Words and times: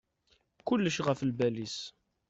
Kulec 0.67 0.97
ɣef 1.05 1.19
lbal-is. 1.29 1.77